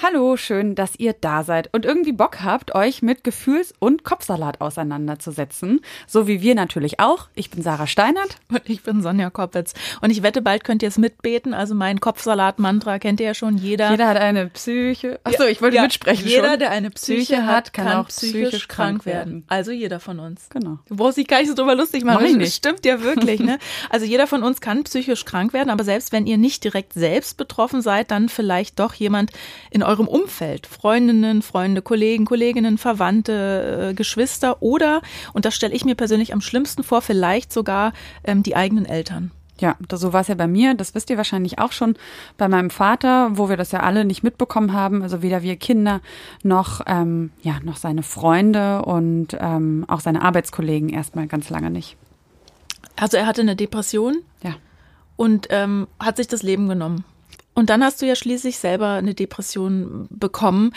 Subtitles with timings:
[0.00, 4.60] Hallo, schön, dass ihr da seid und irgendwie Bock habt, euch mit Gefühls- und Kopfsalat
[4.60, 5.80] auseinanderzusetzen.
[6.06, 7.26] So wie wir natürlich auch.
[7.34, 8.36] Ich bin Sarah Steinert.
[8.48, 9.74] Und ich bin Sonja Koppitz.
[10.00, 11.52] Und ich wette, bald könnt ihr es mitbeten.
[11.52, 13.58] Also mein Kopfsalat-Mantra kennt ihr ja schon.
[13.58, 13.90] Jeder.
[13.90, 15.18] Jeder hat eine Psyche.
[15.24, 16.28] Achso, ich wollte ja, mitsprechen.
[16.28, 16.58] Jeder, schon.
[16.60, 19.46] der eine Psyche, Psyche hat, kann, kann auch psychisch krank werden.
[19.48, 20.48] Also jeder von uns.
[20.50, 20.78] Genau.
[20.88, 22.24] Du brauchst dich gar nicht so drüber lustig machen.
[22.24, 23.58] Mach das stimmt ja wirklich, ne?
[23.90, 27.36] Also jeder von uns kann psychisch krank werden, aber selbst wenn ihr nicht direkt selbst
[27.36, 29.32] betroffen seid, dann vielleicht doch jemand
[29.72, 35.02] in eurem Umfeld, Freundinnen, Freunde, Kollegen, Kolleginnen, Verwandte, äh, Geschwister oder,
[35.32, 37.92] und das stelle ich mir persönlich am schlimmsten vor, vielleicht sogar
[38.22, 39.32] ähm, die eigenen Eltern.
[39.60, 40.74] Ja, so war es ja bei mir.
[40.74, 41.96] Das wisst ihr wahrscheinlich auch schon
[42.36, 45.02] bei meinem Vater, wo wir das ja alle nicht mitbekommen haben.
[45.02, 46.00] Also weder wir Kinder
[46.44, 51.96] noch ähm, ja noch seine Freunde und ähm, auch seine Arbeitskollegen erstmal ganz lange nicht.
[52.94, 54.18] Also er hatte eine Depression.
[54.44, 54.54] Ja.
[55.16, 57.04] Und ähm, hat sich das Leben genommen.
[57.58, 60.70] Und dann hast du ja schließlich selber eine Depression bekommen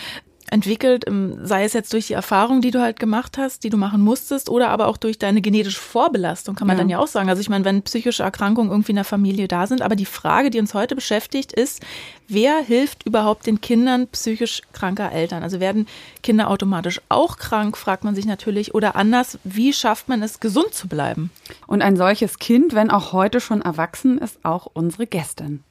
[0.50, 3.76] entwickelt, ähm, sei es jetzt durch die Erfahrung, die du halt gemacht hast, die du
[3.76, 6.82] machen musstest, oder aber auch durch deine genetische Vorbelastung, kann man ja.
[6.82, 7.28] dann ja auch sagen.
[7.28, 10.50] Also ich meine, wenn psychische Erkrankungen irgendwie in der Familie da sind, aber die Frage,
[10.50, 11.82] die uns heute beschäftigt, ist,
[12.26, 15.44] wer hilft überhaupt den Kindern psychisch kranker Eltern?
[15.44, 15.86] Also werden
[16.24, 20.74] Kinder automatisch auch krank, fragt man sich natürlich, oder anders, wie schafft man es, gesund
[20.74, 21.30] zu bleiben?
[21.68, 25.62] Und ein solches Kind, wenn auch heute schon erwachsen, ist auch unsere Gästin.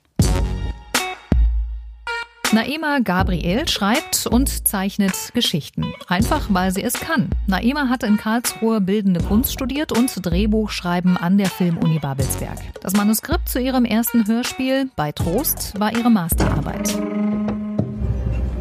[2.54, 5.94] Naima Gabriel schreibt und zeichnet Geschichten.
[6.08, 7.30] Einfach weil sie es kann.
[7.48, 12.58] Naima hat in Karlsruhe bildende Kunst studiert und Drehbuchschreiben an der Filmuni Babelsberg.
[12.82, 16.94] Das Manuskript zu ihrem ersten Hörspiel bei Trost war ihre Masterarbeit.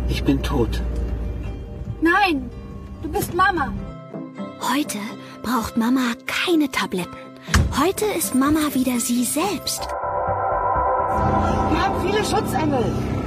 [0.09, 0.81] Ich bin tot.
[2.01, 2.49] Nein,
[3.03, 3.73] du bist Mama.
[4.73, 4.99] Heute
[5.43, 7.17] braucht Mama keine Tabletten.
[7.77, 9.89] Heute ist Mama wieder sie selbst.
[11.71, 13.20] Wir haben viele Schutzengel.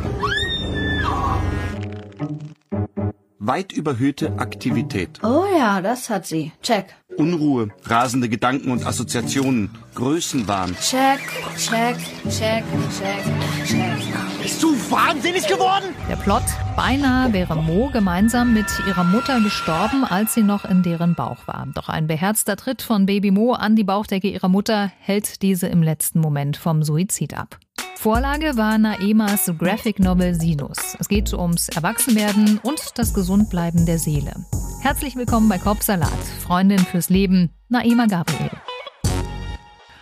[3.45, 5.19] Weit überhöhte Aktivität.
[5.21, 6.53] Oh ja, das hat sie.
[6.61, 6.95] Check.
[7.17, 10.73] Unruhe, rasende Gedanken und Assoziationen, Größenwahn.
[10.79, 11.19] Check,
[11.57, 11.97] check,
[12.29, 13.25] check, check,
[13.67, 14.41] check.
[14.41, 15.93] Bist du wahnsinnig geworden?
[16.09, 16.43] Der Plot,
[16.77, 21.67] beinahe wäre Mo gemeinsam mit ihrer Mutter gestorben, als sie noch in deren Bauch war.
[21.75, 25.83] Doch ein beherzter Tritt von Baby Mo an die Bauchdecke ihrer Mutter hält diese im
[25.83, 27.59] letzten Moment vom Suizid ab.
[27.95, 30.97] Vorlage war Naemas Graphic Novel Sinus.
[30.99, 34.33] Es geht ums Erwachsenwerden und das Gesundbleiben der Seele.
[34.81, 36.09] Herzlich willkommen bei Kopfsalat,
[36.41, 38.51] Freundin fürs Leben, Naema Gabriel.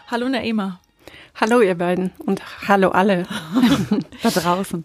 [0.07, 0.79] Hallo Naema.
[1.36, 3.25] Hallo ihr beiden und hallo alle
[4.24, 4.84] da draußen.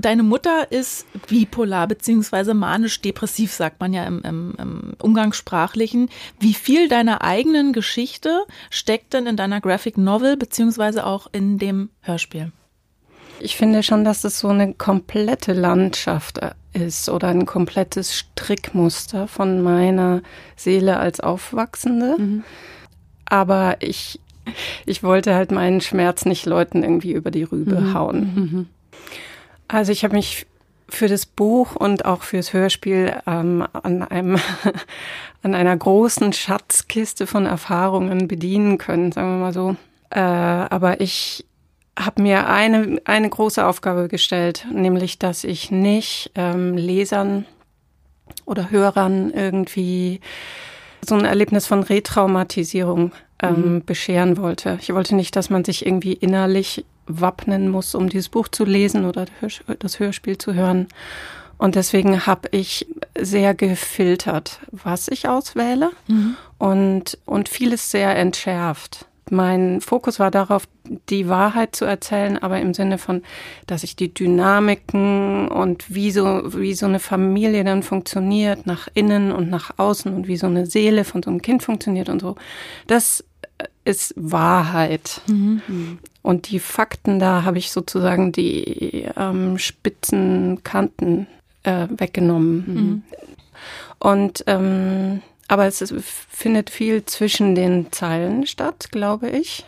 [0.00, 2.54] Deine Mutter ist bipolar bzw.
[2.54, 6.08] manisch-depressiv, sagt man ja im, im, im, Umgangssprachlichen.
[6.40, 11.00] Wie viel deiner eigenen Geschichte steckt denn in deiner Graphic Novel bzw.
[11.00, 12.52] auch in dem Hörspiel?
[13.40, 16.40] Ich finde schon, dass es so eine komplette Landschaft
[16.72, 20.22] ist oder ein komplettes Strickmuster von meiner
[20.56, 22.16] Seele als Aufwachsende.
[22.18, 22.44] Mhm.
[23.26, 24.20] Aber ich,
[24.86, 27.94] ich wollte halt meinen Schmerz nicht Leuten irgendwie über die Rübe mhm.
[27.94, 28.20] hauen.
[28.34, 28.66] Mhm.
[29.68, 30.46] Also ich habe mich
[30.88, 34.38] für das Buch und auch fürs Hörspiel ähm, an einem
[35.42, 39.76] an einer großen Schatzkiste von Erfahrungen bedienen können, sagen wir mal so.
[40.10, 41.44] Äh, aber ich
[41.98, 47.44] habe mir eine, eine große Aufgabe gestellt, nämlich, dass ich nicht ähm, Lesern
[48.44, 50.20] oder Hörern irgendwie
[51.06, 53.12] so ein Erlebnis von Retraumatisierung
[53.42, 53.84] ähm, mhm.
[53.84, 54.78] bescheren wollte.
[54.80, 59.04] Ich wollte nicht, dass man sich irgendwie innerlich wappnen muss, um dieses Buch zu lesen
[59.04, 59.26] oder
[59.78, 60.88] das Hörspiel zu hören.
[61.56, 62.86] Und deswegen habe ich
[63.18, 66.36] sehr gefiltert, was ich auswähle mhm.
[66.58, 69.06] und, und vieles sehr entschärft.
[69.30, 70.68] Mein Fokus war darauf,
[71.10, 73.22] die Wahrheit zu erzählen, aber im Sinne von,
[73.66, 79.32] dass ich die Dynamiken und wie so, wie so eine Familie dann funktioniert, nach innen
[79.32, 82.36] und nach außen und wie so eine Seele von so einem Kind funktioniert und so.
[82.86, 83.24] Das
[83.84, 85.20] ist Wahrheit.
[85.28, 85.98] Mhm.
[86.22, 91.26] Und die Fakten, da habe ich sozusagen die ähm, spitzen Kanten
[91.62, 92.64] äh, weggenommen.
[92.66, 93.02] Mhm.
[93.98, 99.64] Und ähm, aber es ist, findet viel zwischen den Zeilen statt, glaube ich.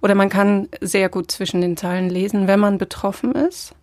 [0.00, 3.74] Oder man kann sehr gut zwischen den Zeilen lesen, wenn man betroffen ist.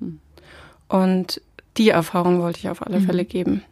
[0.87, 1.41] Und
[1.77, 3.05] die Erfahrung wollte ich auf alle mhm.
[3.05, 3.63] Fälle geben.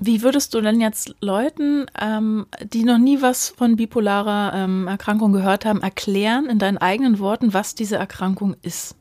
[0.00, 5.32] Wie würdest du denn jetzt Leuten, ähm, die noch nie was von bipolarer ähm, Erkrankung
[5.32, 8.94] gehört haben, erklären in deinen eigenen Worten, was diese Erkrankung ist?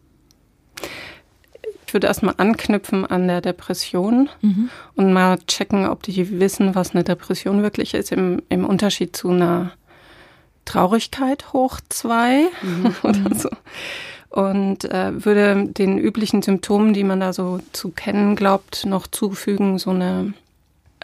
[1.86, 4.70] Ich würde erstmal anknüpfen an der Depression mhm.
[4.96, 9.30] und mal checken, ob die wissen, was eine Depression wirklich ist, im, im Unterschied zu
[9.30, 9.72] einer
[10.66, 12.96] Traurigkeit hoch zwei mhm.
[13.04, 13.50] oder so.
[14.30, 19.80] Und äh, würde den üblichen Symptomen, die man da so zu kennen glaubt, noch zufügen,
[19.80, 20.34] so eine,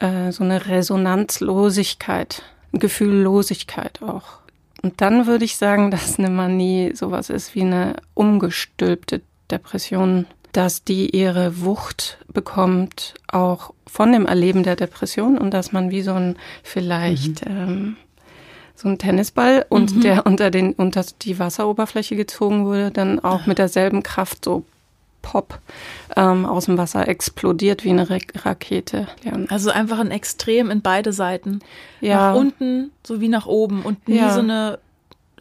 [0.03, 4.39] äh, so eine Resonanzlosigkeit, Gefühllosigkeit auch.
[4.81, 10.83] Und dann würde ich sagen, dass eine Manie sowas ist wie eine umgestülpte Depression, dass
[10.83, 16.13] die ihre Wucht bekommt, auch von dem Erleben der Depression und dass man wie so
[16.13, 17.57] ein vielleicht mhm.
[17.57, 17.97] ähm,
[18.75, 20.01] so ein Tennisball und mhm.
[20.01, 24.65] der unter den unter die Wasseroberfläche gezogen wurde, dann auch mit derselben Kraft so
[25.23, 25.59] pop
[26.15, 29.07] ähm, aus dem Wasser explodiert wie eine Ra Rakete.
[29.23, 29.33] Ja.
[29.49, 31.61] Also einfach ein Extrem in beide Seiten.
[31.99, 32.31] Ja.
[32.31, 34.31] Nach unten sowie nach oben und nie ja.
[34.31, 34.77] so eine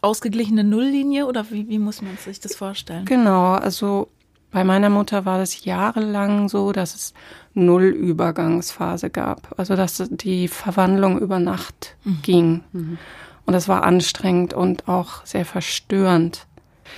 [0.01, 3.05] ausgeglichene Nulllinie oder wie, wie muss man sich das vorstellen?
[3.05, 4.09] Genau, also
[4.51, 7.15] bei meiner Mutter war das jahrelang so, dass es
[7.55, 9.55] null Übergangsphase gab.
[9.59, 12.19] Also dass die Verwandlung über Nacht mhm.
[12.23, 12.65] ging.
[12.73, 12.99] Mhm.
[13.45, 16.47] Und das war anstrengend und auch sehr verstörend.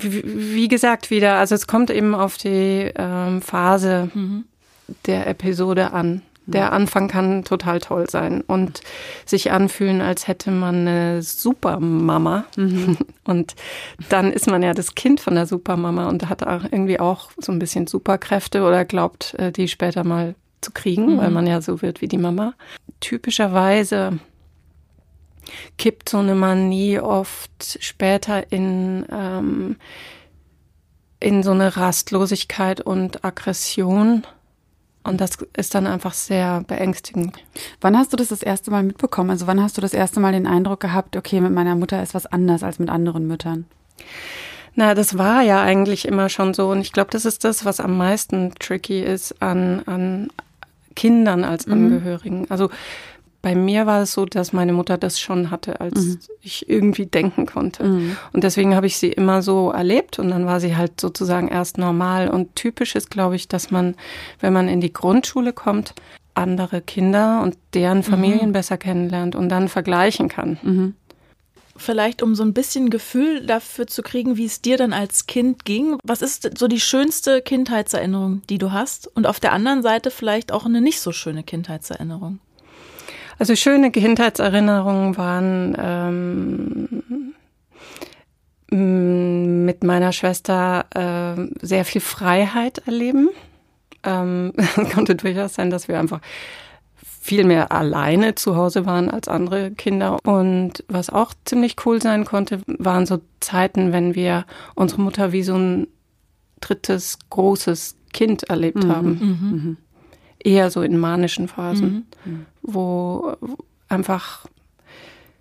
[0.00, 4.44] Wie, gesagt, wieder, also es kommt eben auf die ähm, Phase mhm.
[5.06, 6.23] der Episode an.
[6.46, 8.82] Der Anfang kann total toll sein und
[9.25, 12.44] sich anfühlen, als hätte man eine Supermama.
[12.56, 12.99] Mhm.
[13.25, 13.55] Und
[14.11, 17.52] dann ist man ja das Kind von der Supermama und hat auch irgendwie auch so
[17.52, 21.19] ein bisschen Superkräfte oder glaubt, äh, die später mal zu kriegen, mhm.
[21.19, 22.52] weil man ja so wird wie die Mama.
[23.00, 24.19] Typischerweise
[25.79, 29.76] kippt so eine Manie oft später in, ähm,
[31.20, 34.25] in so eine Rastlosigkeit und Aggression.
[35.02, 37.37] Und das ist dann einfach sehr beängstigend.
[37.81, 39.31] Wann hast du das das erste Mal mitbekommen?
[39.31, 42.14] Also wann hast du das erste Mal den Eindruck gehabt, okay, mit meiner Mutter ist
[42.14, 43.67] was anders als mit anderen Müttern?
[44.76, 46.70] Na, das war ja eigentlich immer schon so.
[46.70, 50.29] Und ich glaube, das ist das, was am meisten tricky ist an, an
[50.96, 51.73] Kindern als mhm.
[51.75, 52.41] Angehörigen.
[52.41, 52.46] Mhm.
[52.49, 52.70] Also
[53.44, 56.19] bei mir war es so, dass meine Mutter das schon hatte, als mhm.
[56.41, 57.85] ich irgendwie denken konnte.
[57.85, 58.17] Mhm.
[58.32, 61.76] Und deswegen habe ich sie immer so erlebt und dann war sie halt sozusagen erst
[61.76, 62.31] normal.
[62.31, 63.96] Und typisch ist, glaube ich, dass man,
[64.41, 65.93] wenn man in die Grundschule kommt,
[66.32, 68.05] andere Kinder und deren mhm.
[68.05, 68.52] Familien mhm.
[68.55, 70.58] besser kennenlernt und dann vergleichen kann.
[70.62, 70.94] Mhm.
[71.76, 75.67] Vielleicht um so ein bisschen Gefühl dafür zu kriegen, wie es dir dann als Kind
[75.67, 75.99] ging.
[76.02, 79.06] Was ist so die schönste Kindheitserinnerung, die du hast?
[79.14, 82.38] Und auf der anderen Seite vielleicht auch eine nicht so schöne Kindheitserinnerung?
[83.39, 87.35] Also schöne Kindheitserinnerungen waren ähm,
[89.65, 93.29] mit meiner Schwester äh, sehr viel Freiheit erleben.
[94.03, 96.21] Ähm, es konnte durchaus sein, dass wir einfach
[97.21, 100.19] viel mehr alleine zu Hause waren als andere Kinder.
[100.25, 104.45] Und was auch ziemlich cool sein konnte, waren so Zeiten, wenn wir
[104.75, 105.87] unsere Mutter wie so ein
[106.61, 109.09] drittes großes Kind erlebt mhm, haben.
[109.09, 109.77] Mhm
[110.44, 112.46] eher so in manischen Phasen, mhm.
[112.62, 113.35] wo
[113.88, 114.46] einfach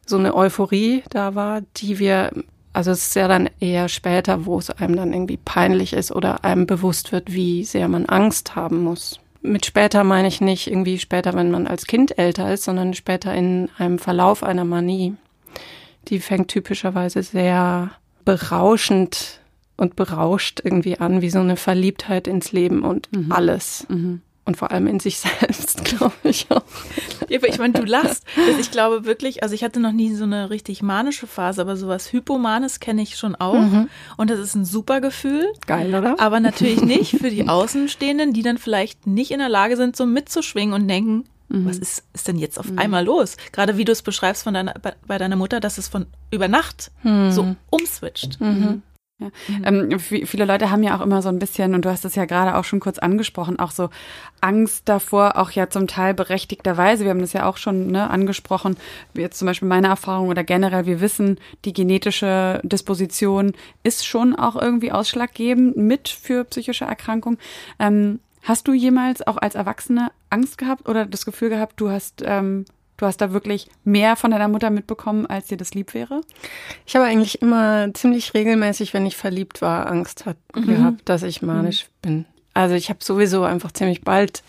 [0.05, 2.31] so eine Euphorie da war, die wir,
[2.71, 6.43] also es ist ja dann eher später, wo es einem dann irgendwie peinlich ist oder
[6.43, 9.19] einem bewusst wird, wie sehr man Angst haben muss.
[9.41, 13.33] Mit später meine ich nicht irgendwie später, wenn man als Kind älter ist, sondern später
[13.33, 15.15] in einem Verlauf einer Manie.
[16.07, 17.91] Die fängt typischerweise sehr
[18.23, 19.41] berauschend
[19.75, 23.31] und berauscht irgendwie an, wie so eine Verliebtheit ins Leben und mhm.
[23.31, 23.85] alles.
[23.89, 26.63] Mhm und vor allem in sich selbst, glaube ich auch.
[27.29, 28.25] Ja, aber ich meine, du lachst.
[28.59, 32.11] Ich glaube wirklich, also ich hatte noch nie so eine richtig manische Phase, aber sowas
[32.11, 33.59] Hypomanes kenne ich schon auch.
[33.59, 33.89] Mhm.
[34.17, 35.47] Und das ist ein super Gefühl.
[35.65, 36.19] Geil, oder?
[36.19, 40.05] Aber natürlich nicht für die Außenstehenden, die dann vielleicht nicht in der Lage sind, so
[40.05, 41.65] mitzuschwingen und denken, mhm.
[41.65, 42.79] was ist, ist denn jetzt auf mhm.
[42.79, 43.37] einmal los?
[43.51, 46.47] Gerade wie du es beschreibst von deiner, bei, bei deiner Mutter, dass es von über
[46.47, 47.31] Nacht mhm.
[47.31, 48.39] so umswitcht.
[49.19, 49.27] Ja.
[49.47, 49.91] Mhm.
[49.91, 52.25] Ähm, viele Leute haben ja auch immer so ein bisschen, und du hast es ja
[52.25, 53.89] gerade auch schon kurz angesprochen, auch so
[54.41, 57.03] Angst davor, auch ja zum Teil berechtigterweise.
[57.03, 58.75] Wir haben das ja auch schon ne, angesprochen,
[59.13, 63.53] jetzt zum Beispiel meine Erfahrung oder generell, wir wissen, die genetische Disposition
[63.83, 67.37] ist schon auch irgendwie ausschlaggebend mit für psychische Erkrankungen.
[67.79, 72.23] Ähm, hast du jemals auch als Erwachsene Angst gehabt oder das Gefühl gehabt, du hast
[72.25, 72.65] ähm,
[73.03, 76.21] Du hast da wirklich mehr von deiner Mutter mitbekommen, als dir das lieb wäre?
[76.85, 80.67] Ich habe eigentlich immer ziemlich regelmäßig, wenn ich verliebt war, Angst hat, mhm.
[80.67, 81.89] gehabt, dass ich manisch mhm.
[82.01, 82.25] bin.
[82.53, 84.41] Also ich habe sowieso einfach ziemlich bald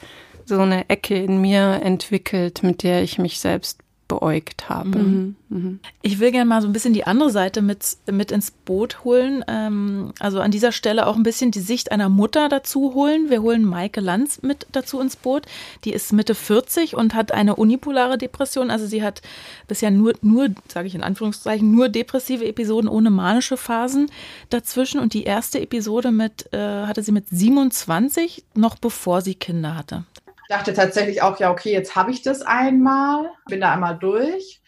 [0.44, 4.98] so eine Ecke in mir entwickelt, mit der ich mich selbst beäugt habe.
[4.98, 5.78] Mhm, mh.
[6.02, 9.44] Ich will gerne mal so ein bisschen die andere Seite mit, mit ins Boot holen.
[9.48, 13.30] Ähm, also an dieser Stelle auch ein bisschen die Sicht einer Mutter dazu holen.
[13.30, 15.46] Wir holen Maike Lanz mit dazu ins Boot.
[15.84, 18.70] Die ist Mitte 40 und hat eine unipolare Depression.
[18.70, 19.22] Also sie hat
[19.68, 24.10] bisher nur, nur sage ich in Anführungszeichen, nur depressive Episoden ohne manische Phasen
[24.50, 25.00] dazwischen.
[25.00, 30.04] Und die erste Episode mit, äh, hatte sie mit 27, noch bevor sie Kinder hatte
[30.48, 34.60] dachte tatsächlich auch, ja, okay, jetzt habe ich das einmal, bin da einmal durch.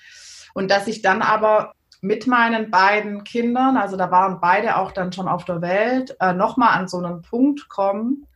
[0.54, 5.12] Und dass ich dann aber mit meinen beiden Kindern, also da waren beide auch dann
[5.12, 8.26] schon auf der Welt, äh, nochmal an so einen Punkt kommen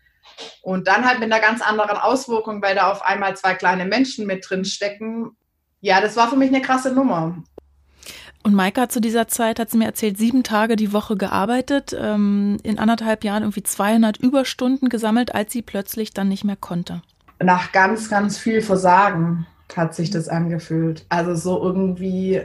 [0.62, 4.26] und dann halt mit einer ganz anderen Auswirkung, weil da auf einmal zwei kleine Menschen
[4.26, 5.37] mit drin stecken.
[5.80, 7.42] Ja, das war für mich eine krasse Nummer.
[8.42, 11.94] Und Maika hat zu dieser Zeit, hat sie mir erzählt, sieben Tage die Woche gearbeitet,
[11.99, 17.02] ähm, in anderthalb Jahren irgendwie 200 Überstunden gesammelt, als sie plötzlich dann nicht mehr konnte.
[17.42, 21.06] Nach ganz, ganz viel Versagen hat sich das angefühlt.
[21.09, 22.42] Also so irgendwie,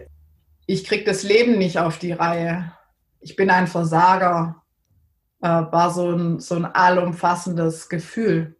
[0.67, 2.71] ich krieg das Leben nicht auf die Reihe.
[3.19, 4.61] Ich bin ein Versager.
[5.41, 8.55] Äh, war so ein, so ein allumfassendes Gefühl.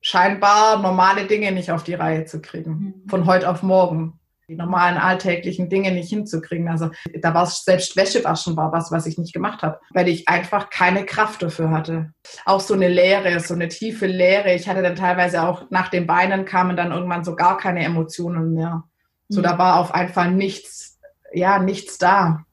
[0.00, 2.70] Scheinbar normale Dinge nicht auf die Reihe zu kriegen.
[2.70, 3.08] Mhm.
[3.08, 6.68] Von heute auf morgen die normalen alltäglichen Dinge nicht hinzukriegen.
[6.68, 10.28] Also da war es selbst Wäschewaschen war was, was ich nicht gemacht habe, weil ich
[10.28, 12.12] einfach keine Kraft dafür hatte.
[12.44, 14.54] Auch so eine Leere, so eine tiefe Leere.
[14.54, 18.54] Ich hatte dann teilweise auch nach den Beinen kamen dann irgendwann so gar keine Emotionen
[18.54, 18.84] mehr.
[19.28, 19.44] So mhm.
[19.44, 21.00] da war auf einfach nichts,
[21.32, 22.44] ja nichts da.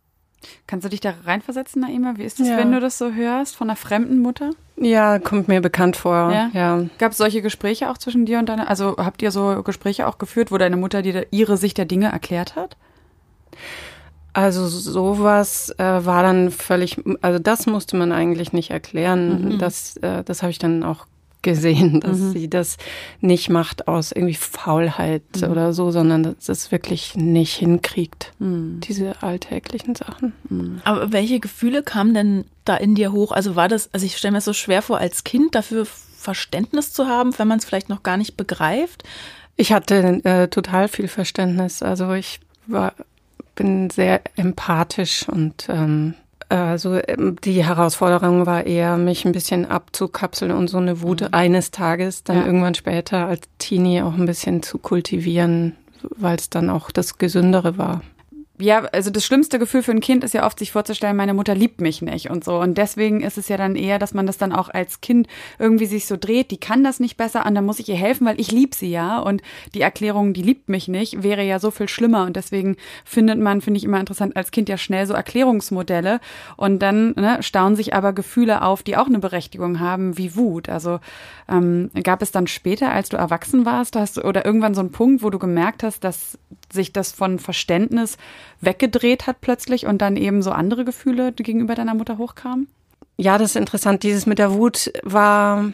[0.67, 2.13] Kannst du dich da reinversetzen, Naima?
[2.17, 2.57] Wie ist es, ja.
[2.57, 4.51] wenn du das so hörst von einer fremden Mutter?
[4.75, 6.31] Ja, kommt mir bekannt vor.
[6.31, 6.49] Ja.
[6.53, 6.85] ja.
[6.97, 8.69] Gab es solche Gespräche auch zwischen dir und deiner?
[8.69, 12.11] Also habt ihr so Gespräche auch geführt, wo deine Mutter dir ihre Sicht der Dinge
[12.11, 12.77] erklärt hat?
[14.33, 19.53] Also sowas äh, war dann völlig, also das musste man eigentlich nicht erklären.
[19.53, 19.57] Mhm.
[19.59, 21.05] Das, äh, das habe ich dann auch
[21.43, 22.31] gesehen, dass mhm.
[22.31, 22.77] sie das
[23.21, 25.51] nicht macht aus irgendwie Faulheit mhm.
[25.51, 28.79] oder so, sondern dass es wirklich nicht hinkriegt, mhm.
[28.81, 30.33] diese alltäglichen Sachen.
[30.49, 30.81] Mhm.
[30.83, 33.31] Aber welche Gefühle kamen denn da in dir hoch?
[33.31, 37.07] Also war das, also ich stelle mir so schwer vor, als Kind dafür Verständnis zu
[37.07, 39.03] haben, wenn man es vielleicht noch gar nicht begreift.
[39.55, 41.83] Ich hatte äh, total viel Verständnis.
[41.83, 42.93] Also ich war,
[43.55, 46.15] bin sehr empathisch und ähm,
[46.61, 51.27] also ähm, die Herausforderung war eher, mich ein bisschen abzukapseln und so eine Wut mhm.
[51.31, 52.45] eines Tages dann ja.
[52.45, 55.75] irgendwann später als Teenie auch ein bisschen zu kultivieren,
[56.15, 58.01] weil es dann auch das Gesündere war
[58.63, 61.53] ja, also das schlimmste Gefühl für ein Kind ist ja oft, sich vorzustellen, meine Mutter
[61.53, 62.59] liebt mich nicht und so.
[62.59, 65.27] Und deswegen ist es ja dann eher, dass man das dann auch als Kind
[65.59, 68.25] irgendwie sich so dreht, die kann das nicht besser an, dann muss ich ihr helfen,
[68.25, 69.19] weil ich lieb sie ja.
[69.19, 69.41] Und
[69.73, 72.23] die Erklärung, die liebt mich nicht, wäre ja so viel schlimmer.
[72.23, 76.21] Und deswegen findet man, finde ich immer interessant, als Kind ja schnell so Erklärungsmodelle.
[76.55, 80.69] Und dann ne, stauen sich aber Gefühle auf, die auch eine Berechtigung haben, wie Wut.
[80.69, 81.01] Also
[81.49, 85.21] ähm, gab es dann später, als du erwachsen warst, hast, oder irgendwann so einen Punkt,
[85.21, 86.39] wo du gemerkt hast, dass
[86.71, 88.17] sich das von Verständnis
[88.65, 92.67] weggedreht hat plötzlich und dann eben so andere Gefühle gegenüber deiner Mutter hochkamen?
[93.17, 94.03] Ja, das ist interessant.
[94.03, 95.71] Dieses mit der Wut war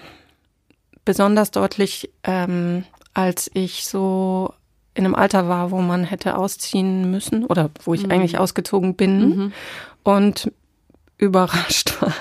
[1.05, 4.53] besonders deutlich, ähm, als ich so
[4.93, 8.11] in einem Alter war, wo man hätte ausziehen müssen oder wo ich mhm.
[8.11, 9.53] eigentlich ausgezogen bin mhm.
[10.03, 10.51] und
[11.17, 12.13] überrascht war,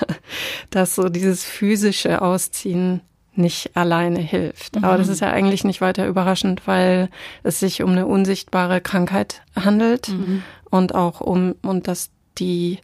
[0.69, 3.01] dass so dieses physische Ausziehen
[3.35, 4.75] nicht alleine hilft.
[4.75, 4.83] Mhm.
[4.83, 7.09] Aber das ist ja eigentlich nicht weiter überraschend, weil
[7.43, 10.43] es sich um eine unsichtbare Krankheit handelt mhm.
[10.69, 12.79] Und auch um, und dass die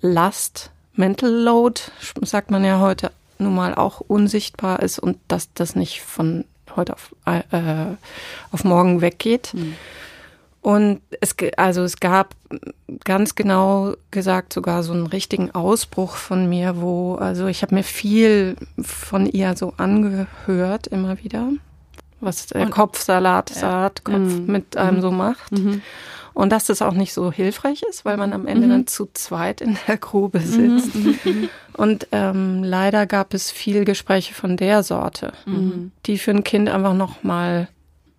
[0.00, 1.80] Last, Mental Load,
[2.22, 6.44] sagt man ja heute nun mal auch unsichtbar ist und dass das nicht von
[6.76, 7.42] heute auf, äh,
[8.50, 9.54] auf morgen weggeht.
[9.54, 9.74] Mhm.
[10.60, 12.34] Und es, also es gab
[13.04, 17.84] ganz genau gesagt sogar so einen richtigen Ausbruch von mir, wo, also ich habe mir
[17.84, 21.48] viel von ihr so angehört immer wieder,
[22.20, 23.56] was der Kopfsalat, ja.
[23.56, 24.46] Saatkopf mhm.
[24.46, 25.02] mit einem mhm.
[25.02, 25.52] so macht.
[25.52, 25.80] Mhm.
[26.38, 28.70] Und dass das auch nicht so hilfreich ist, weil man am Ende mhm.
[28.70, 30.78] dann zu zweit in der Grube mhm.
[30.78, 30.94] sitzt.
[30.94, 31.48] Mhm.
[31.76, 35.32] Und ähm, leider gab es viel Gespräche von der Sorte,
[36.06, 37.66] die für ein Kind einfach noch mal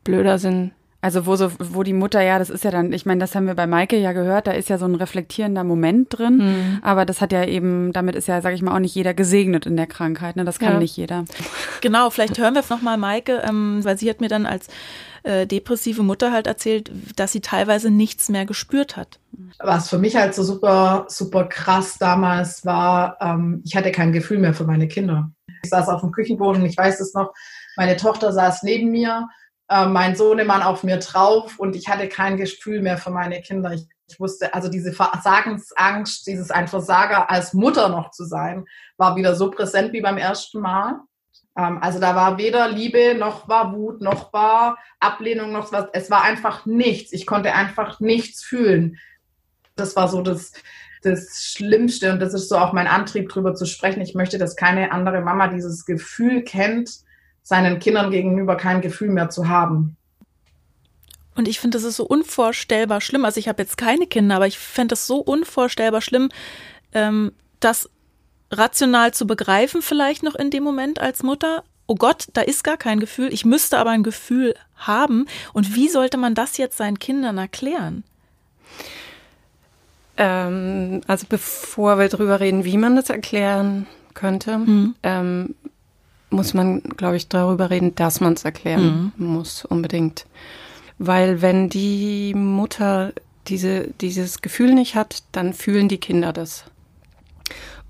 [0.03, 3.21] blöder sind also wo so, wo die Mutter, ja, das ist ja dann, ich meine,
[3.21, 6.37] das haben wir bei Maike ja gehört, da ist ja so ein reflektierender Moment drin,
[6.37, 6.79] mhm.
[6.81, 9.65] aber das hat ja eben, damit ist ja, sag ich mal, auch nicht jeder gesegnet
[9.65, 10.43] in der Krankheit, ne?
[10.43, 10.79] Das kann ja.
[10.79, 11.23] nicht jeder.
[11.81, 14.67] Genau, vielleicht hören wir nochmal Maike, ähm, weil sie hat mir dann als
[15.23, 19.19] äh, depressive Mutter halt erzählt, dass sie teilweise nichts mehr gespürt hat.
[19.59, 24.39] Was für mich halt so super, super krass damals war, ähm, ich hatte kein Gefühl
[24.39, 25.31] mehr für meine Kinder.
[25.63, 27.33] Ich saß auf dem Küchenboden, ich weiß es noch,
[27.77, 29.29] meine Tochter saß neben mir
[29.69, 33.71] äh, mein Sohnemann auf mir drauf und ich hatte kein Gefühl mehr für meine Kinder.
[33.71, 38.65] Ich, ich wusste, also diese Versagensangst, dieses ein Versager als Mutter noch zu sein,
[38.97, 41.01] war wieder so präsent wie beim ersten Mal.
[41.55, 45.85] Ähm, also da war weder Liebe, noch war Wut, noch war Ablehnung, noch was.
[45.93, 47.13] Es war einfach nichts.
[47.13, 48.97] Ich konnte einfach nichts fühlen.
[49.75, 50.53] Das war so das,
[51.03, 54.01] das Schlimmste und das ist so auch mein Antrieb, drüber zu sprechen.
[54.01, 56.89] Ich möchte, dass keine andere Mama dieses Gefühl kennt,
[57.49, 59.97] seinen Kindern gegenüber kein Gefühl mehr zu haben.
[61.35, 63.25] Und ich finde, das ist so unvorstellbar schlimm.
[63.25, 66.29] Also ich habe jetzt keine Kinder, aber ich fände es so unvorstellbar schlimm,
[66.93, 67.89] ähm, das
[68.51, 71.63] rational zu begreifen, vielleicht noch in dem Moment als Mutter.
[71.87, 73.33] Oh Gott, da ist gar kein Gefühl.
[73.33, 75.25] Ich müsste aber ein Gefühl haben.
[75.51, 78.03] Und wie sollte man das jetzt seinen Kindern erklären?
[80.17, 84.95] Ähm, also bevor wir drüber reden, wie man das erklären könnte, mhm.
[85.01, 85.55] ähm,
[86.29, 89.25] muss man, glaube ich, darüber reden, dass man es erklären mhm.
[89.25, 90.25] muss, unbedingt.
[90.97, 93.13] Weil wenn die Mutter
[93.47, 96.65] diese, dieses Gefühl nicht hat, dann fühlen die Kinder das.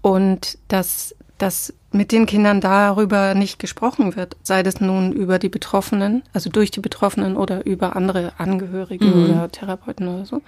[0.02, 5.50] Und dass, dass mit den Kindern darüber nicht gesprochen wird, sei das nun über die
[5.50, 9.26] Betroffenen, also durch die Betroffenen oder über andere Angehörige mhm.
[9.26, 10.42] oder Therapeuten oder so.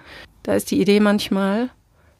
[0.43, 1.69] Da ist die Idee manchmal,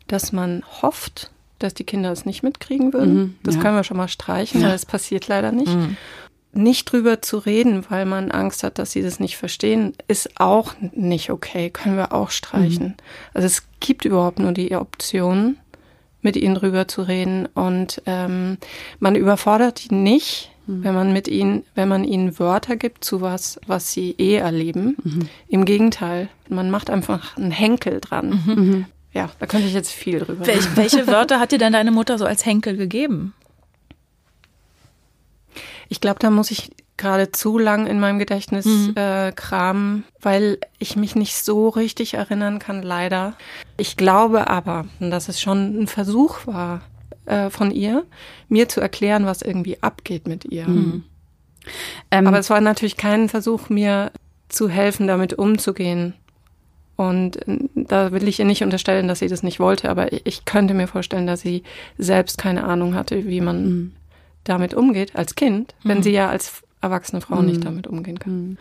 [0.07, 1.31] dass man hofft,
[1.63, 3.13] dass die Kinder es nicht mitkriegen würden.
[3.13, 3.61] Mhm, das ja.
[3.61, 5.73] können wir schon mal streichen, weil das passiert leider nicht.
[5.73, 5.97] Mhm.
[6.53, 10.73] Nicht drüber zu reden, weil man Angst hat, dass sie das nicht verstehen, ist auch
[10.91, 12.87] nicht okay, können wir auch streichen.
[12.87, 12.93] Mhm.
[13.33, 15.57] Also es gibt überhaupt nur die Option,
[16.21, 18.57] mit ihnen drüber zu reden und ähm,
[18.99, 20.83] man überfordert die nicht, mhm.
[20.83, 24.97] wenn man mit ihnen, wenn man ihnen Wörter gibt zu was, was sie eh erleben.
[25.03, 25.29] Mhm.
[25.47, 28.41] Im Gegenteil, man macht einfach einen Henkel dran.
[28.45, 28.85] Mhm.
[29.13, 30.45] Ja, da könnte ich jetzt viel drüber.
[30.47, 33.33] Welch, welche Wörter hat dir denn deine Mutter so als Henkel gegeben?
[35.89, 38.93] Ich glaube, da muss ich gerade zu lang in meinem Gedächtnis mhm.
[38.95, 43.35] äh, kramen, weil ich mich nicht so richtig erinnern kann, leider.
[43.75, 46.81] Ich glaube aber, dass es schon ein Versuch war
[47.25, 48.05] äh, von ihr,
[48.47, 50.67] mir zu erklären, was irgendwie abgeht mit ihr.
[50.67, 51.03] Mhm.
[52.11, 54.11] Ähm, aber es war natürlich kein Versuch, mir
[54.47, 56.13] zu helfen, damit umzugehen.
[57.01, 60.45] Und äh, da will ich ihr nicht unterstellen, dass sie das nicht wollte, aber ich
[60.45, 61.63] könnte mir vorstellen, dass sie
[61.97, 63.91] selbst keine Ahnung hatte, wie man mhm.
[64.43, 66.03] damit umgeht als Kind, wenn mhm.
[66.03, 67.47] sie ja als erwachsene Frau mhm.
[67.47, 68.33] nicht damit umgehen kann.
[68.33, 68.57] Mhm.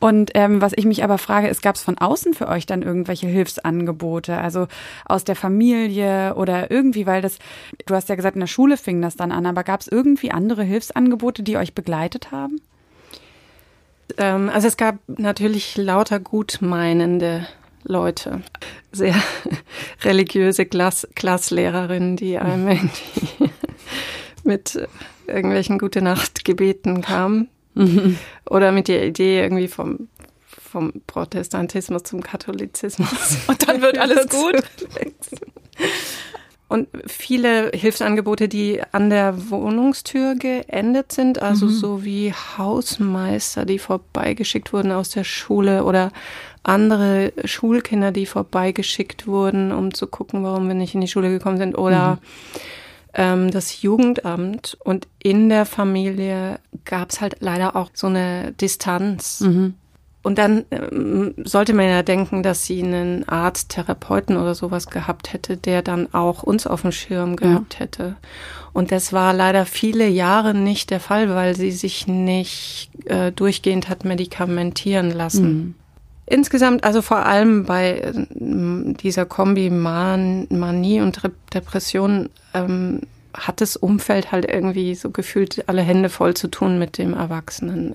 [0.00, 2.80] Und ähm, was ich mich aber frage, ist, gab es von außen für euch dann
[2.80, 4.38] irgendwelche Hilfsangebote?
[4.38, 4.66] Also
[5.04, 7.38] aus der Familie oder irgendwie, weil das,
[7.84, 10.30] du hast ja gesagt, in der Schule fing das dann an, aber gab es irgendwie
[10.30, 12.62] andere Hilfsangebote, die euch begleitet haben?
[14.16, 17.46] Ähm, also es gab natürlich lauter gutmeinende
[17.84, 18.42] Leute,
[18.92, 19.14] sehr
[20.02, 23.50] religiöse Klass Klasslehrerinnen, die einem irgendwie
[24.44, 24.88] mit
[25.26, 28.18] irgendwelchen Gute Nacht Gebeten kamen mhm.
[28.48, 30.08] oder mit der Idee irgendwie vom
[30.74, 33.38] vom Protestantismus zum Katholizismus.
[33.46, 34.60] Und dann wird alles gut.
[36.66, 41.70] Und viele Hilfsangebote, die an der Wohnungstür geendet sind, also mhm.
[41.70, 46.10] so wie Hausmeister, die vorbeigeschickt wurden aus der Schule oder
[46.64, 51.58] andere Schulkinder, die vorbeigeschickt wurden, um zu gucken, warum wir nicht in die Schule gekommen
[51.58, 52.18] sind oder mhm
[53.14, 59.40] ähm, das Jugendamt und in der Familie gab es halt leider auch so eine Distanz.
[59.40, 59.74] Mhm.
[60.22, 65.32] Und dann ähm, sollte man ja denken, dass sie einen Arzt, Therapeuten oder sowas gehabt
[65.32, 67.80] hätte, der dann auch uns auf dem Schirm gehabt ja.
[67.80, 68.16] hätte.
[68.72, 73.90] Und das war leider viele Jahre nicht der Fall, weil sie sich nicht äh, durchgehend
[73.90, 75.52] hat medikamentieren lassen.
[75.52, 75.74] Mhm.
[76.26, 81.20] Insgesamt, also vor allem bei äh, dieser Kombi Man Manie und
[81.52, 83.00] Depression, ähm,
[83.34, 87.94] hat das Umfeld halt irgendwie so gefühlt alle Hände voll zu tun mit dem Erwachsenen.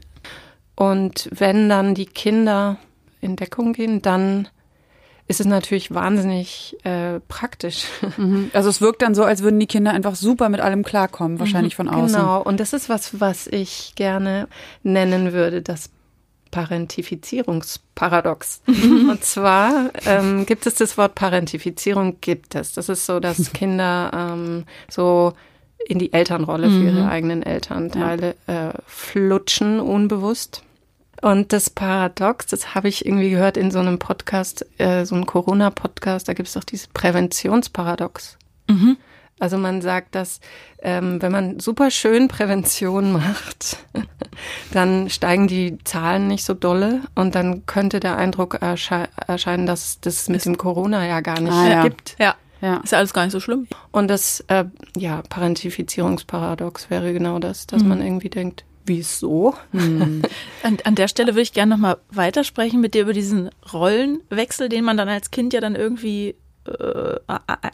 [0.76, 2.78] Und wenn dann die Kinder
[3.22, 4.48] in Deckung gehen, dann
[5.28, 7.86] ist es natürlich wahnsinnig äh, praktisch.
[8.18, 8.50] Mhm.
[8.54, 11.76] Also es wirkt dann so, als würden die Kinder einfach super mit allem klarkommen, wahrscheinlich
[11.76, 12.18] von außen.
[12.18, 14.48] Genau, und das ist was, was ich gerne
[14.84, 15.89] nennen würde, das
[16.52, 18.62] Parentifizierungsparadox.
[18.68, 22.74] Und zwar ähm, gibt es das Wort Parentifizierung, gibt es.
[22.74, 25.34] Das ist so, dass Kinder ähm, so
[25.88, 27.10] in die Elternrolle für ihre mhm.
[27.10, 30.64] eigenen Elternteile äh, flutschen, unbewusst.
[31.22, 35.26] Und das Paradox, das habe ich irgendwie gehört in so einem Podcast, äh, so einem
[35.26, 38.38] Corona-Podcast, da gibt es doch dieses Präventionsparadox.
[38.68, 38.98] Mhm.
[39.40, 40.40] Also man sagt, dass
[40.82, 43.78] ähm, wenn man super schön Prävention macht,
[44.72, 50.00] dann steigen die Zahlen nicht so dolle und dann könnte der Eindruck ersche erscheinen, dass
[50.02, 51.84] das mit dem Corona ja gar nicht ah, ja.
[51.84, 52.16] gibt.
[52.20, 52.36] Ja.
[52.62, 52.78] Ja.
[52.78, 53.68] Ist ja alles gar nicht so schlimm.
[53.92, 54.66] Und das äh,
[54.98, 57.90] ja, Parentifizierungsparadox wäre genau das, dass mhm.
[57.90, 59.54] man irgendwie denkt, wieso?
[59.72, 60.24] Mhm.
[60.64, 64.84] An, an der Stelle würde ich gerne nochmal weitersprechen mit dir über diesen Rollenwechsel, den
[64.84, 66.36] man dann als Kind ja dann irgendwie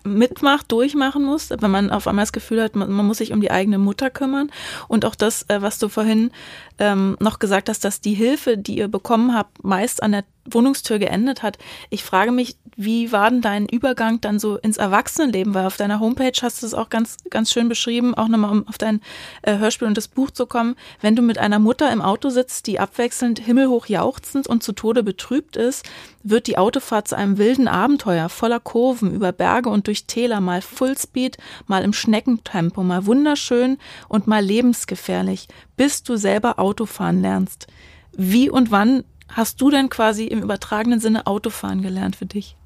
[0.03, 3.41] mitmacht, durchmachen muss, wenn man auf einmal das Gefühl hat, man, man, muss sich um
[3.41, 4.51] die eigene Mutter kümmern.
[4.87, 6.31] Und auch das, äh, was du vorhin
[6.79, 10.99] ähm, noch gesagt hast, dass die Hilfe, die ihr bekommen habt, meist an der Wohnungstür
[10.99, 11.57] geendet hat.
[11.89, 15.53] Ich frage mich, wie war denn dein Übergang dann so ins Erwachsenenleben?
[15.53, 18.67] Weil auf deiner Homepage hast du es auch ganz, ganz schön beschrieben, auch nochmal um
[18.67, 18.99] auf dein
[19.43, 20.75] äh, Hörspiel und das Buch zu kommen.
[20.99, 25.03] Wenn du mit einer Mutter im Auto sitzt, die abwechselnd himmelhoch jauchzend und zu Tode
[25.03, 25.85] betrübt ist,
[26.21, 30.61] wird die Autofahrt zu einem wilden Abenteuer voller Kurven über Berge und durch Täler, mal
[30.61, 33.77] Fullspeed, mal im Schneckentempo, mal wunderschön
[34.09, 37.67] und mal lebensgefährlich, bis du selber Autofahren lernst.
[38.11, 42.57] Wie und wann hast du denn quasi im übertragenen Sinne Autofahren gelernt für dich?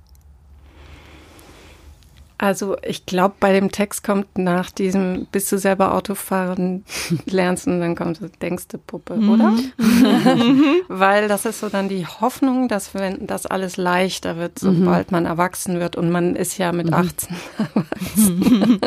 [2.41, 6.86] Also ich glaube, bei dem Text kommt nach diesem, bis du selber Auto fahren
[7.25, 9.30] lernst und dann kommt so, denkste Puppe, mhm.
[9.30, 9.58] oder?
[10.88, 15.17] Weil das ist so dann die Hoffnung, dass wenn das alles leichter wird, sobald mhm.
[15.17, 17.39] man erwachsen wird und man ist ja mit 18 mhm.
[17.75, 18.80] erwachsen.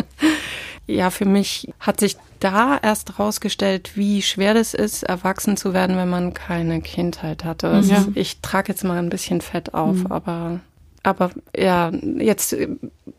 [0.87, 5.99] ja, für mich hat sich da erst rausgestellt, wie schwer das ist, erwachsen zu werden,
[5.99, 7.83] wenn man keine Kindheit hatte.
[7.85, 8.07] Ja.
[8.15, 10.07] Ich trage jetzt mal ein bisschen Fett auf, mhm.
[10.07, 10.61] aber
[11.03, 12.69] aber ja, jetzt äh,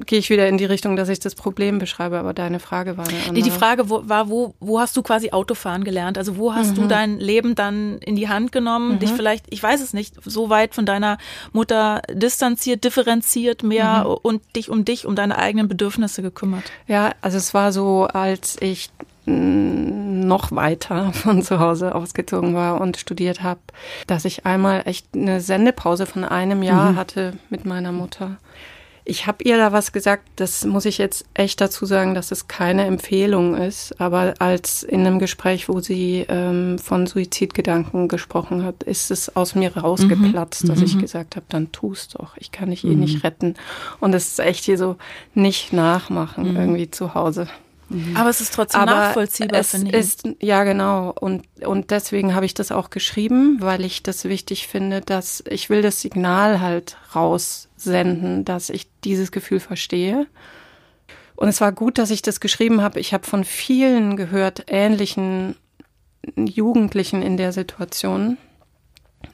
[0.06, 3.08] gehe ich wieder in die Richtung, dass ich das Problem beschreibe, aber deine Frage war
[3.08, 3.34] eine andere.
[3.34, 6.18] Nee, die Frage wo, war, wo, wo hast du quasi Autofahren gelernt?
[6.18, 6.82] Also wo hast mhm.
[6.82, 9.00] du dein Leben dann in die Hand genommen, mhm.
[9.00, 11.18] dich vielleicht, ich weiß es nicht, so weit von deiner
[11.52, 14.18] Mutter distanziert, differenziert mehr mhm.
[14.22, 16.64] und dich um dich, um deine eigenen Bedürfnisse gekümmert?
[16.88, 18.92] Ja, also es war so, als ich
[20.24, 23.62] noch weiter von zu Hause ausgezogen war und studiert habe,
[24.08, 26.96] dass ich einmal echt eine Sendepause von einem Jahr mhm.
[26.96, 28.38] hatte mit meiner Mutter.
[29.06, 32.48] Ich habe ihr da was gesagt, das muss ich jetzt echt dazu sagen, dass es
[32.48, 38.84] keine Empfehlung ist, aber als in einem Gespräch, wo sie ähm, von Suizidgedanken gesprochen hat,
[38.84, 40.68] ist es aus mir rausgeplatzt, mhm.
[40.70, 41.02] dass ich mhm.
[41.02, 43.22] gesagt habe, dann tu's doch, ich kann dich eh nicht mhm.
[43.22, 43.56] retten.
[44.00, 44.96] Und es ist echt hier so,
[45.34, 46.58] nicht nachmachen mhm.
[46.58, 47.48] irgendwie zu Hause.
[47.94, 48.18] Mhm.
[48.18, 49.98] Aber es ist trotzdem Aber nachvollziehbar, finde ich.
[49.98, 51.14] Ist, ja, genau.
[51.20, 55.70] Und, und deswegen habe ich das auch geschrieben, weil ich das wichtig finde, dass ich
[55.70, 60.28] will das Signal halt raussenden, dass ich dieses Gefühl verstehe.
[61.36, 63.00] Und es war gut, dass ich das geschrieben habe.
[63.00, 65.56] Ich habe von vielen gehört, ähnlichen
[66.36, 68.38] Jugendlichen in der Situation.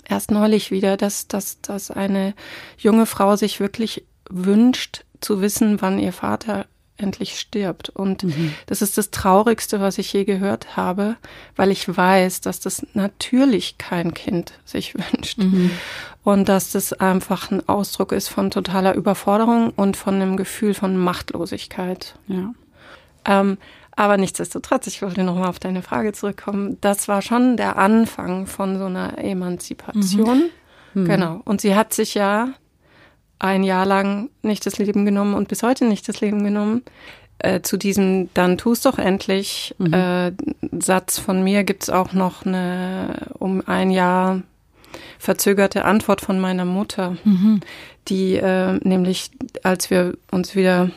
[0.07, 2.33] Erst neulich wieder, dass, dass, dass eine
[2.77, 6.65] junge Frau sich wirklich wünscht, zu wissen, wann ihr Vater
[6.99, 7.89] endlich stirbt.
[7.89, 8.53] Und mhm.
[8.65, 11.15] das ist das Traurigste, was ich je gehört habe,
[11.55, 15.39] weil ich weiß, dass das natürlich kein Kind sich wünscht.
[15.39, 15.71] Mhm.
[16.23, 20.97] Und dass das einfach ein Ausdruck ist von totaler Überforderung und von einem Gefühl von
[20.97, 22.15] Machtlosigkeit.
[22.27, 22.53] Ja.
[23.25, 23.57] Ähm,
[23.95, 26.77] aber nichtsdestotrotz, ich wollte nochmal auf deine Frage zurückkommen.
[26.79, 30.49] Das war schon der Anfang von so einer Emanzipation.
[30.93, 31.05] Mhm.
[31.05, 31.41] Genau.
[31.43, 32.53] Und sie hat sich ja
[33.39, 36.83] ein Jahr lang nicht das Leben genommen und bis heute nicht das Leben genommen.
[37.39, 39.93] Äh, zu diesem dann tust doch endlich mhm.
[39.93, 40.31] äh,
[40.79, 44.41] Satz von mir gibt's auch noch eine um ein Jahr
[45.19, 47.61] verzögerte Antwort von meiner Mutter, mhm.
[48.07, 49.31] die äh, nämlich,
[49.63, 50.91] als wir uns wieder,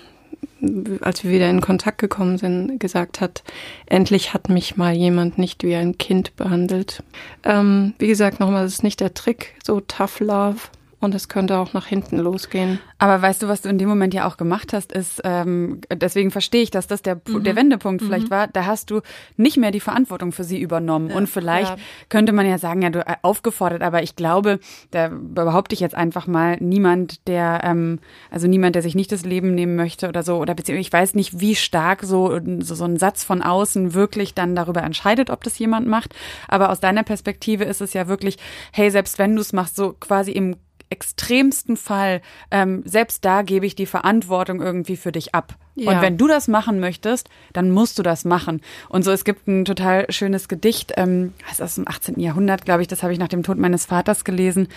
[1.01, 3.43] als wir wieder in Kontakt gekommen sind, gesagt hat,
[3.87, 7.03] endlich hat mich mal jemand nicht wie ein Kind behandelt.
[7.45, 10.59] Ähm, wie gesagt, nochmal, das ist nicht der Trick, so tough love.
[11.03, 12.79] Und es könnte auch nach hinten losgehen.
[12.99, 16.31] Aber weißt du, was du in dem Moment ja auch gemacht hast, ist, ähm, deswegen
[16.31, 17.43] verstehe ich, dass das der, mhm.
[17.43, 18.07] der Wendepunkt mhm.
[18.07, 19.01] vielleicht war, da hast du
[19.37, 21.11] nicht mehr die Verantwortung für sie übernommen.
[21.11, 21.17] Ja.
[21.17, 21.77] Und vielleicht ja.
[22.09, 24.61] könnte man ja sagen, ja, du äh, aufgefordert, aber ich glaube,
[24.93, 27.99] da behaupte ich jetzt einfach mal, niemand, der, ähm,
[28.31, 31.15] also niemand, der sich nicht das Leben nehmen möchte oder so, oder beziehungsweise ich weiß
[31.17, 35.43] nicht, wie stark so, so, so ein Satz von außen wirklich dann darüber entscheidet, ob
[35.43, 36.15] das jemand macht.
[36.47, 38.39] Aber aus deiner Perspektive ist es ja wirklich,
[38.71, 40.55] hey, selbst wenn du es machst, so quasi im
[40.93, 45.57] extremsten Fall, ähm, selbst da gebe ich die Verantwortung irgendwie für dich ab.
[45.75, 45.91] Ja.
[45.91, 48.61] Und wenn du das machen möchtest, dann musst du das machen.
[48.91, 52.21] Und so, es gibt ein total schönes Gedicht, ähm, das ist aus dem 18.
[52.21, 54.69] Jahrhundert, glaube ich, das habe ich nach dem Tod meines Vaters gelesen,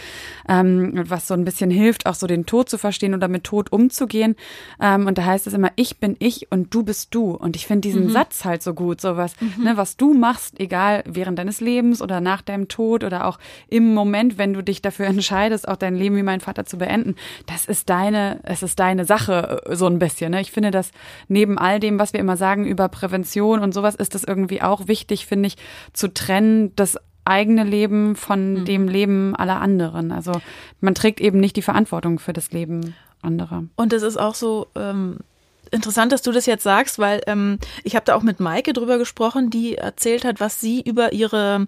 [0.47, 3.71] ähm, was so ein bisschen hilft, auch so den Tod zu verstehen oder mit Tod
[3.73, 4.35] umzugehen.
[4.81, 7.31] Ähm, und da heißt es immer, ich bin ich und du bist du.
[7.31, 8.11] Und ich finde diesen mhm.
[8.11, 9.63] Satz halt so gut, so was, mhm.
[9.63, 13.93] ne, was du machst, egal während deines Lebens oder nach deinem Tod oder auch im
[13.93, 17.15] Moment, wenn du dich dafür entscheidest, auch dein Leben wie mein Vater zu beenden,
[17.47, 20.31] das ist deine, es ist deine Sache, äh, so ein bisschen.
[20.31, 20.39] Ne?
[20.39, 20.91] Ich finde das dass
[21.27, 24.87] neben all dem, was wir immer sagen über Prävention und sowas, ist es irgendwie auch
[24.87, 25.57] wichtig, finde ich,
[25.93, 28.65] zu trennen, das eigene Leben von mhm.
[28.65, 30.11] dem Leben aller anderen.
[30.11, 30.33] Also
[30.79, 33.63] man trägt eben nicht die Verantwortung für das Leben anderer.
[33.75, 35.19] Und es ist auch so, ähm
[35.71, 38.99] interessant, dass du das jetzt sagst, weil ähm, ich habe da auch mit Maike drüber
[38.99, 41.65] gesprochen, die erzählt hat, was sie über ihre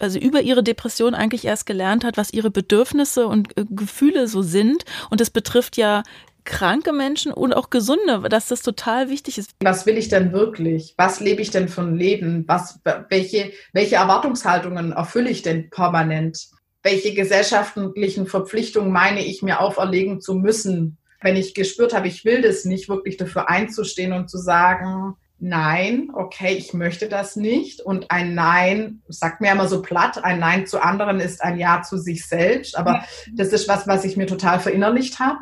[0.00, 4.40] also über ihre Depression eigentlich erst gelernt hat, was ihre Bedürfnisse und äh, Gefühle so
[4.40, 4.84] sind.
[5.10, 6.02] Und das betrifft ja
[6.46, 9.50] kranke Menschen und auch gesunde, dass das total wichtig ist.
[9.60, 10.94] Was will ich denn wirklich?
[10.96, 12.44] Was lebe ich denn für ein Leben?
[12.46, 12.80] Was,
[13.10, 16.46] welche, welche Erwartungshaltungen erfülle ich denn permanent?
[16.82, 20.96] Welche gesellschaftlichen Verpflichtungen meine ich mir auferlegen zu müssen?
[21.20, 26.08] Wenn ich gespürt habe, ich will das nicht, wirklich dafür einzustehen und zu sagen, Nein,
[26.14, 27.82] okay, ich möchte das nicht.
[27.82, 31.82] Und ein Nein, sagt mir immer so platt, ein Nein zu anderen ist ein Ja
[31.82, 32.74] zu sich selbst.
[32.74, 33.04] Aber
[33.34, 35.40] das ist was, was ich mir total verinnerlicht habe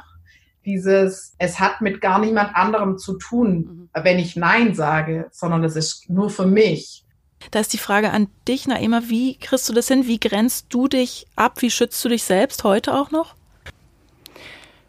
[0.65, 4.03] dieses, es hat mit gar niemand anderem zu tun, mhm.
[4.03, 7.05] wenn ich Nein sage, sondern es ist nur für mich.
[7.51, 10.07] Da ist die Frage an dich, Naima, wie kriegst du das hin?
[10.07, 11.61] Wie grenzt du dich ab?
[11.61, 13.35] Wie schützt du dich selbst heute auch noch?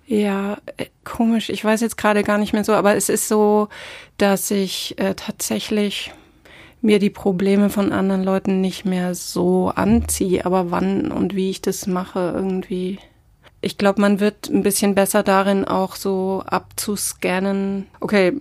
[0.08, 1.50] Ja, äh, komisch.
[1.50, 3.70] Ich weiß jetzt gerade gar nicht mehr so, aber es ist so,
[4.18, 6.14] dass ich äh, tatsächlich
[6.82, 11.62] mir die Probleme von anderen Leuten nicht mehr so anziehe, aber wann und wie ich
[11.62, 13.00] das mache, irgendwie.
[13.66, 17.88] Ich glaube, man wird ein bisschen besser darin, auch so abzuscannen.
[18.00, 18.34] Okay,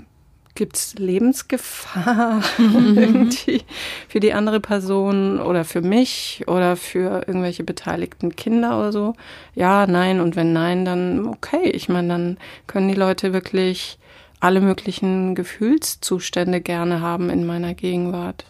[0.54, 2.98] gibt's Lebensgefahr mhm.
[2.98, 3.62] irgendwie
[4.06, 9.14] für die andere Person oder für mich oder für irgendwelche beteiligten Kinder oder so?
[9.54, 10.20] Ja, nein.
[10.20, 11.70] Und wenn nein, dann okay.
[11.70, 13.98] Ich meine, dann können die Leute wirklich
[14.40, 18.44] alle möglichen Gefühlszustände gerne haben in meiner Gegenwart.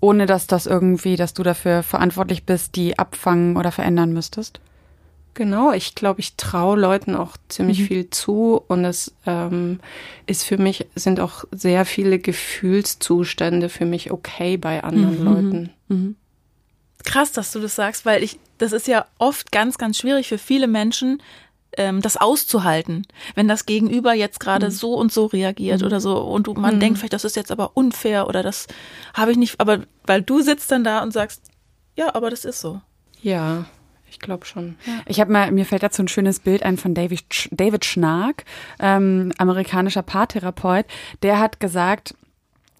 [0.00, 4.60] Ohne dass das irgendwie, dass du dafür verantwortlich bist, die abfangen oder verändern müsstest?
[5.40, 7.86] Genau, ich glaube, ich traue Leuten auch ziemlich mhm.
[7.86, 9.80] viel zu und es ähm,
[10.26, 15.24] ist für mich, sind auch sehr viele Gefühlszustände für mich okay bei anderen mhm.
[15.24, 15.70] Leuten.
[15.88, 16.16] Mhm.
[17.04, 20.36] Krass, dass du das sagst, weil ich, das ist ja oft ganz, ganz schwierig für
[20.36, 21.22] viele Menschen,
[21.78, 24.72] ähm, das auszuhalten, wenn das Gegenüber jetzt gerade mhm.
[24.72, 25.86] so und so reagiert mhm.
[25.86, 26.80] oder so und du, man mhm.
[26.80, 28.66] denkt vielleicht, das ist jetzt aber unfair oder das
[29.14, 31.44] habe ich nicht, aber weil du sitzt dann da und sagst,
[31.96, 32.82] ja, aber das ist so.
[33.22, 33.64] Ja,
[34.10, 34.76] ich glaube schon.
[35.06, 38.44] Ich habe mal, mir fällt dazu ein schönes Bild ein von David, David Schnark,
[38.80, 40.86] ähm, amerikanischer Paartherapeut.
[41.22, 42.14] Der hat gesagt,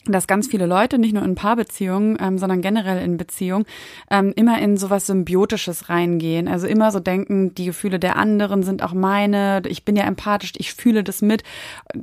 [0.07, 3.67] dass ganz viele Leute, nicht nur in Paarbeziehungen, ähm, sondern generell in Beziehungen,
[4.11, 6.49] ähm, immer in sowas Symbiotisches reingehen.
[6.49, 10.53] Also immer so denken, die Gefühle der anderen sind auch meine, ich bin ja empathisch,
[10.57, 11.43] ich fühle das mit,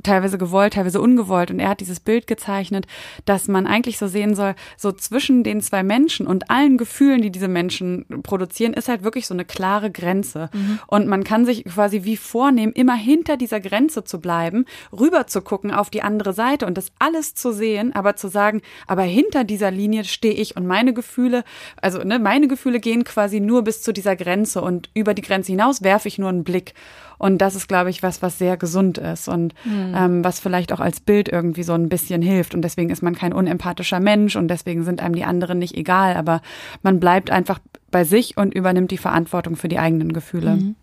[0.04, 1.50] teilweise gewollt, teilweise ungewollt.
[1.50, 2.86] Und er hat dieses Bild gezeichnet,
[3.24, 7.32] dass man eigentlich so sehen soll, so zwischen den zwei Menschen und allen Gefühlen, die
[7.32, 10.50] diese Menschen produzieren, ist halt wirklich so eine klare Grenze.
[10.52, 10.78] Mhm.
[10.86, 15.42] Und man kann sich quasi wie vornehmen, immer hinter dieser Grenze zu bleiben, rüber zu
[15.42, 19.44] gucken auf die andere Seite und das alles zu sehen aber zu sagen, aber hinter
[19.44, 21.44] dieser Linie stehe ich und meine Gefühle,
[21.80, 25.52] also ne, meine Gefühle gehen quasi nur bis zu dieser Grenze und über die Grenze
[25.52, 26.74] hinaus werfe ich nur einen Blick.
[27.18, 29.92] Und das ist, glaube ich, was, was sehr gesund ist und mhm.
[29.96, 32.54] ähm, was vielleicht auch als Bild irgendwie so ein bisschen hilft.
[32.54, 36.16] Und deswegen ist man kein unempathischer Mensch und deswegen sind einem die anderen nicht egal,
[36.16, 36.40] aber
[36.82, 37.58] man bleibt einfach
[37.90, 40.56] bei sich und übernimmt die Verantwortung für die eigenen Gefühle.
[40.56, 40.76] Mhm.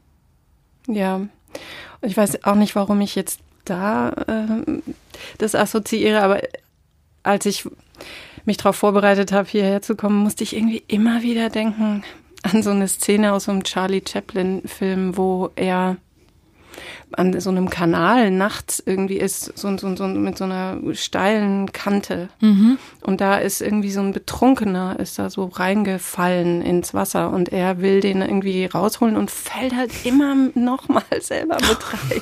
[0.88, 1.16] Ja.
[1.16, 1.30] Und
[2.02, 4.82] ich weiß auch nicht, warum ich jetzt da äh,
[5.38, 6.42] das assoziiere, aber
[7.26, 7.68] als ich
[8.46, 12.04] mich darauf vorbereitet habe, hierher zu kommen, musste ich irgendwie immer wieder denken
[12.44, 15.98] an so eine Szene aus so einem Charlie Chaplin-Film, wo er
[17.12, 22.30] an so einem Kanal nachts irgendwie ist, so, so, so mit so einer steilen Kante.
[22.42, 22.78] Mhm.
[23.02, 27.82] Und da ist irgendwie so ein Betrunkener, ist da so reingefallen ins Wasser und er
[27.82, 32.22] will den irgendwie rausholen und fällt halt immer noch mal selber mit rein.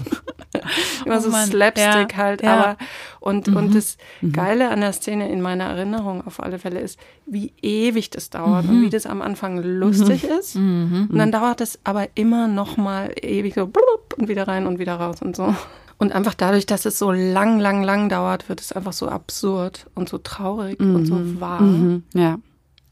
[1.05, 1.47] immer oh so Mann.
[1.47, 2.17] Slapstick ja.
[2.17, 2.53] halt, ja.
[2.53, 2.77] aber
[3.19, 3.55] und, mhm.
[3.55, 4.33] und das mhm.
[4.33, 8.65] Geile an der Szene in meiner Erinnerung auf alle Fälle ist, wie ewig das dauert
[8.67, 8.85] und mhm.
[8.85, 10.29] wie das am Anfang lustig mhm.
[10.39, 10.55] ist.
[10.55, 11.07] Mhm.
[11.09, 13.69] Und dann dauert es aber immer noch mal ewig so
[14.17, 15.53] und wieder rein und wieder raus und so.
[15.97, 19.87] Und einfach dadurch, dass es so lang, lang, lang dauert, wird es einfach so absurd
[19.95, 20.95] und so traurig mhm.
[20.95, 21.39] und so mhm.
[21.41, 21.61] wahr.
[21.61, 22.03] Mhm.
[22.13, 22.39] Ja.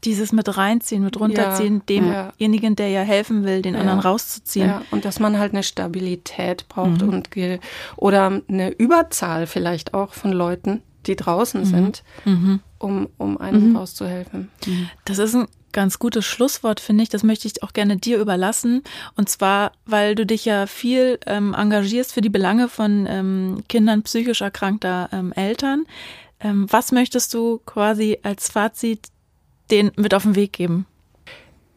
[0.04, 3.80] Dieses mit reinziehen, mit runterziehen, ja, demjenigen, der ja helfen will, den ja.
[3.80, 4.66] anderen rauszuziehen.
[4.66, 7.08] Ja, und dass man halt eine Stabilität braucht mhm.
[7.10, 7.28] und
[7.96, 11.66] oder eine Überzahl vielleicht auch von Leuten, die draußen mhm.
[11.66, 12.60] sind, mhm.
[12.78, 13.76] um, um einem mhm.
[13.76, 14.50] rauszuhelfen.
[15.04, 17.08] Das ist ein ganz gutes Schlusswort, finde ich.
[17.08, 18.82] Das möchte ich auch gerne dir überlassen.
[19.16, 24.02] Und zwar, weil du dich ja viel ähm, engagierst für die Belange von ähm, Kindern
[24.02, 25.84] psychisch erkrankter ähm, Eltern.
[26.40, 29.08] Ähm, was möchtest du quasi als Fazit
[29.70, 30.86] den mit auf den Weg geben?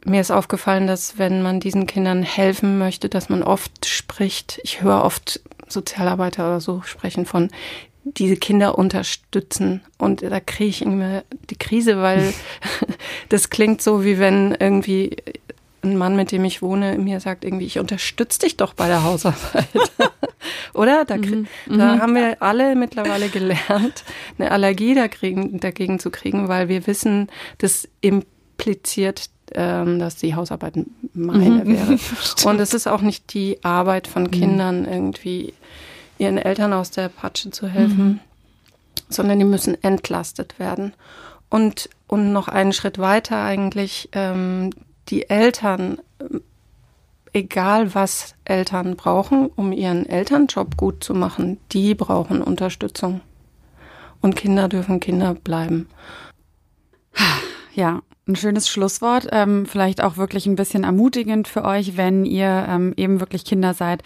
[0.05, 4.81] Mir ist aufgefallen, dass wenn man diesen Kindern helfen möchte, dass man oft spricht, ich
[4.81, 7.49] höre oft Sozialarbeiter oder so sprechen von
[8.05, 9.81] diese Kinder unterstützen.
[9.97, 12.33] Und da kriege ich irgendwie die Krise, weil
[13.29, 15.17] das klingt so, wie wenn irgendwie
[15.83, 19.03] ein Mann, mit dem ich wohne, mir sagt irgendwie, ich unterstütze dich doch bei der
[19.03, 19.67] Hausarbeit.
[20.73, 21.05] Oder?
[21.05, 21.47] Da, mhm.
[21.67, 22.01] da mhm.
[22.01, 24.03] haben wir alle mittlerweile gelernt,
[24.37, 30.73] eine Allergie dagegen, dagegen zu kriegen, weil wir wissen, das impliziert ähm, dass die Hausarbeit
[31.13, 31.67] meine mhm.
[31.67, 31.99] wäre.
[32.45, 34.31] Und es ist auch nicht die Arbeit von mhm.
[34.31, 35.53] Kindern irgendwie
[36.17, 38.19] ihren Eltern aus der Patsche zu helfen, mhm.
[39.09, 40.93] sondern die müssen entlastet werden.
[41.49, 44.71] Und, und noch einen Schritt weiter eigentlich, ähm,
[45.09, 45.99] die Eltern,
[47.33, 53.21] egal was Eltern brauchen, um ihren Elternjob gut zu machen, die brauchen Unterstützung.
[54.21, 55.87] Und Kinder dürfen Kinder bleiben.
[57.75, 62.65] Ja, ein schönes Schlusswort, ähm, vielleicht auch wirklich ein bisschen ermutigend für euch, wenn ihr
[62.67, 64.01] ähm, eben wirklich Kinder seid,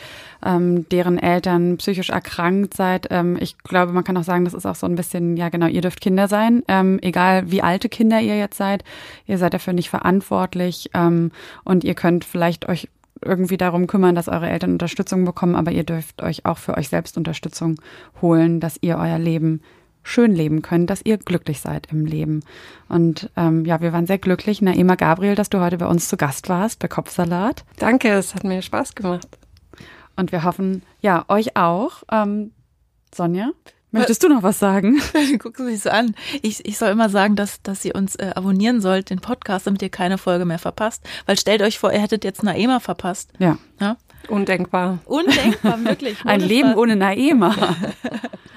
[0.45, 3.08] ähm, deren Eltern psychisch erkrankt seid.
[3.12, 5.67] Ähm, ich glaube, man kann auch sagen, das ist auch so ein bisschen, ja genau,
[5.67, 8.84] ihr dürft Kinder sein, ähm, egal wie alte Kinder ihr jetzt seid,
[9.25, 11.32] ihr seid dafür nicht verantwortlich ähm,
[11.63, 12.89] und ihr könnt vielleicht euch
[13.23, 16.89] irgendwie darum kümmern, dass eure Eltern Unterstützung bekommen, aber ihr dürft euch auch für euch
[16.89, 17.75] selbst Unterstützung
[18.21, 19.62] holen, dass ihr euer Leben
[20.04, 22.42] schön leben könnt, dass ihr glücklich seid im Leben.
[22.88, 26.18] Und ähm, ja, wir waren sehr glücklich, Naima Gabriel, dass du heute bei uns zu
[26.18, 27.64] Gast warst bei Kopfsalat.
[27.78, 29.28] Danke, es hat mir Spaß gemacht.
[30.16, 32.04] Und wir hoffen, ja, euch auch.
[32.12, 32.52] Ähm,
[33.14, 33.52] Sonja,
[33.92, 35.00] möchtest du noch was sagen?
[35.40, 36.16] Gucken Sie sich so an.
[36.42, 39.82] Ich, ich soll immer sagen, dass, dass ihr uns äh, abonnieren sollt, den Podcast, damit
[39.82, 41.04] ihr keine Folge mehr verpasst.
[41.26, 43.32] Weil stellt euch vor, ihr hättet jetzt Naema verpasst.
[43.40, 43.58] Ja.
[43.80, 43.98] ja?
[44.30, 45.00] Undenkbar.
[45.06, 46.18] Undenkbar, wirklich.
[46.26, 47.56] Ein Leben ohne Naema.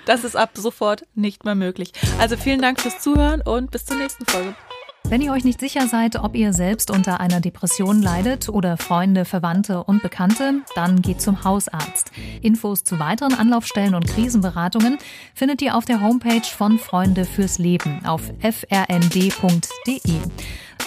[0.04, 1.92] Das ist ab sofort nicht mehr möglich.
[2.18, 4.56] Also vielen Dank fürs Zuhören und bis zur nächsten Folge.
[5.04, 9.24] Wenn ihr euch nicht sicher seid, ob ihr selbst unter einer Depression leidet oder Freunde,
[9.24, 12.12] Verwandte und Bekannte, dann geht zum Hausarzt.
[12.40, 14.98] Infos zu weiteren Anlaufstellen und Krisenberatungen
[15.34, 20.00] findet ihr auf der Homepage von Freunde fürs Leben auf frnd.de.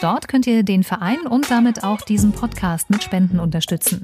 [0.01, 4.03] Dort könnt ihr den Verein und damit auch diesen Podcast mit Spenden unterstützen.